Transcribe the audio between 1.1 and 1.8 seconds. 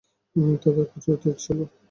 তীর ছিল।